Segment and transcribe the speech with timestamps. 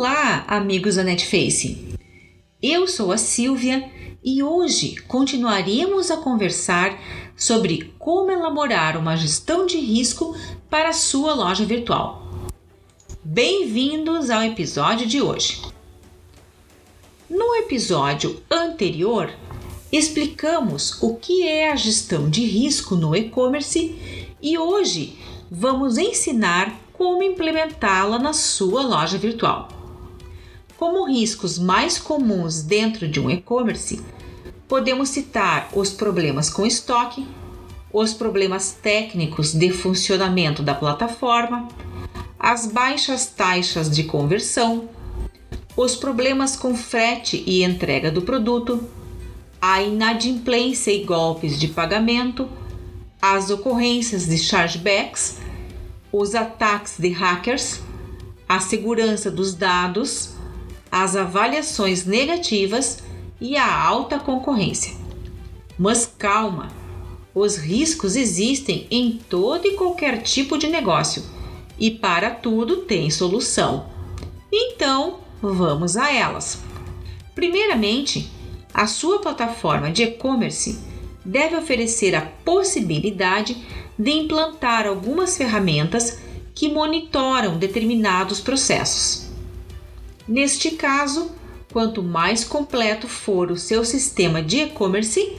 [0.00, 1.96] Olá, amigos da Netface!
[2.62, 3.90] Eu sou a Silvia
[4.22, 6.96] e hoje continuaremos a conversar
[7.36, 10.36] sobre como elaborar uma gestão de risco
[10.70, 12.22] para a sua loja virtual.
[13.24, 15.62] Bem-vindos ao episódio de hoje.
[17.28, 19.32] No episódio anterior,
[19.90, 23.98] explicamos o que é a gestão de risco no e-commerce
[24.40, 25.18] e hoje
[25.50, 29.77] vamos ensinar como implementá-la na sua loja virtual.
[30.78, 34.00] Como riscos mais comuns dentro de um e-commerce,
[34.66, 37.26] podemos citar os problemas com estoque,
[37.92, 41.68] os problemas técnicos de funcionamento da plataforma,
[42.38, 44.88] as baixas taxas de conversão,
[45.76, 48.82] os problemas com frete e entrega do produto,
[49.60, 52.48] a inadimplência e golpes de pagamento,
[53.20, 55.38] as ocorrências de chargebacks
[56.12, 57.80] os ataques de hackers,
[58.48, 60.30] a segurança dos dados,
[60.90, 63.02] as avaliações negativas
[63.40, 64.94] e a alta concorrência.
[65.78, 66.68] Mas calma,
[67.34, 71.22] os riscos existem em todo e qualquer tipo de negócio
[71.78, 73.86] e para tudo tem solução.
[74.50, 76.58] Então, vamos a elas.
[77.34, 78.28] Primeiramente,
[78.74, 80.78] a sua plataforma de e-commerce
[81.24, 83.56] deve oferecer a possibilidade
[83.98, 86.18] de implantar algumas ferramentas
[86.54, 89.27] que monitoram determinados processos.
[90.28, 91.30] Neste caso,
[91.72, 95.38] quanto mais completo for o seu sistema de e-commerce,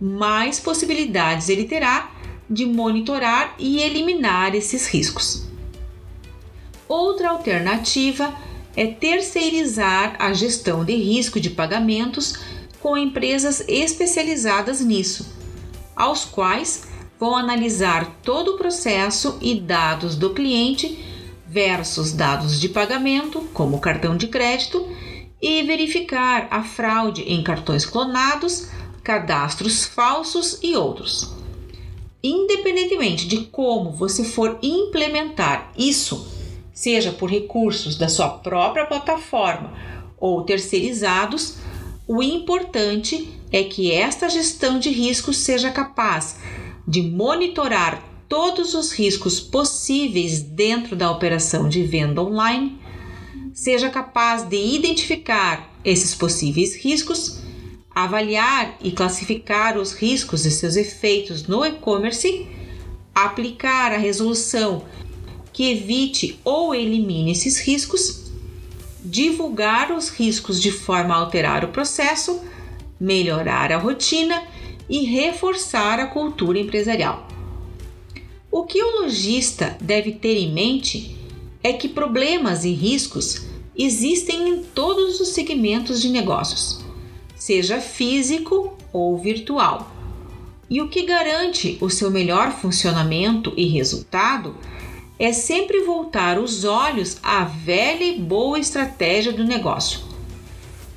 [0.00, 2.10] mais possibilidades ele terá
[2.48, 5.46] de monitorar e eliminar esses riscos.
[6.88, 8.34] Outra alternativa
[8.74, 12.38] é terceirizar a gestão de risco de pagamentos
[12.80, 15.26] com empresas especializadas nisso,
[15.94, 16.84] aos quais
[17.20, 21.11] vão analisar todo o processo e dados do cliente
[21.52, 24.88] versus dados de pagamento, como cartão de crédito,
[25.40, 28.68] e verificar a fraude em cartões clonados,
[29.04, 31.34] cadastros falsos e outros.
[32.22, 36.26] Independentemente de como você for implementar isso,
[36.72, 39.74] seja por recursos da sua própria plataforma
[40.16, 41.56] ou terceirizados,
[42.08, 46.38] o importante é que esta gestão de riscos seja capaz
[46.88, 52.80] de monitorar todos os riscos possíveis dentro da operação de venda online,
[53.52, 57.42] seja capaz de identificar esses possíveis riscos,
[57.94, 62.46] avaliar e classificar os riscos e seus efeitos no e-commerce,
[63.14, 64.82] aplicar a resolução
[65.52, 68.32] que evite ou elimine esses riscos,
[69.04, 72.40] divulgar os riscos de forma a alterar o processo,
[72.98, 74.42] melhorar a rotina
[74.88, 77.31] e reforçar a cultura empresarial.
[78.54, 81.16] O que o lojista deve ter em mente
[81.64, 86.84] é que problemas e riscos existem em todos os segmentos de negócios,
[87.34, 89.90] seja físico ou virtual.
[90.68, 94.54] E o que garante o seu melhor funcionamento e resultado
[95.18, 100.00] é sempre voltar os olhos à velha e boa estratégia do negócio.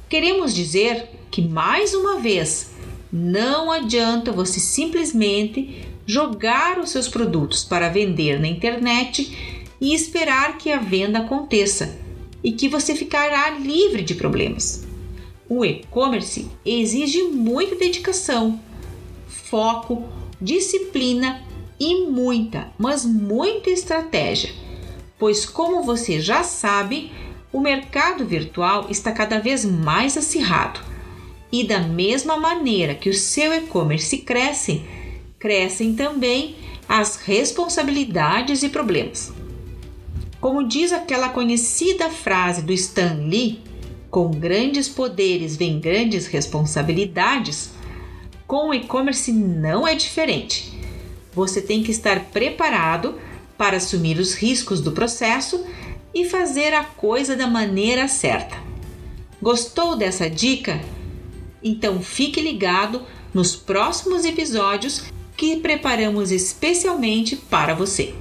[0.10, 2.72] Queremos dizer que, mais uma vez,
[3.10, 10.72] não adianta você simplesmente jogar os seus produtos para vender na internet e esperar que
[10.72, 11.98] a venda aconteça
[12.44, 14.86] e que você ficará livre de problemas.
[15.50, 18.60] O e-commerce exige muita dedicação,
[19.28, 20.08] foco,
[20.42, 21.44] disciplina
[21.80, 24.54] e muita, mas muita estratégia,
[25.20, 27.12] pois, como você já sabe,
[27.52, 30.80] o mercado virtual está cada vez mais acirrado
[31.52, 34.84] e da mesma maneira que o seu e-commerce cresce,
[35.40, 36.56] crescem também
[36.88, 39.34] as responsabilidades e problemas.
[40.40, 43.60] Como diz aquela conhecida frase do Stan Lee,
[44.10, 47.72] com grandes poderes vem grandes responsabilidades,
[48.48, 50.72] com o e-commerce não é diferente.
[51.34, 53.20] Você tem que estar preparado
[53.58, 55.66] para assumir os riscos do processo
[56.14, 58.56] e fazer a coisa da maneira certa.
[59.42, 60.80] Gostou dessa dica?
[61.62, 63.02] Então fique ligado
[63.34, 65.04] nos próximos episódios
[65.36, 68.14] que preparamos especialmente para você.